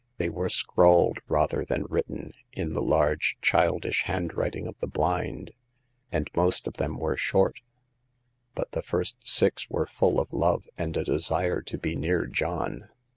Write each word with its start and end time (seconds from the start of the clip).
They 0.17 0.29
were 0.29 0.49
scrawled 0.49 1.19
rather 1.27 1.63
than 1.63 1.85
written, 1.87 2.31
in 2.51 2.73
the 2.73 2.81
large, 2.81 3.37
childish 3.39 4.05
handwriting 4.05 4.65
of 4.65 4.79
the 4.79 4.87
blind; 4.87 5.51
and 6.11 6.27
most 6.35 6.65
of 6.65 6.77
them 6.77 6.97
were 6.97 7.15
short, 7.15 7.61
but 8.55 8.71
the 8.71 8.81
first 8.81 9.17
six 9.23 9.69
were 9.69 9.85
full 9.85 10.19
of 10.19 10.33
love 10.33 10.65
and 10.75 10.97
a 10.97 11.03
desire 11.03 11.61
to 11.61 11.77
be 11.77 11.95
near 11.95 12.25
John. 12.25 12.89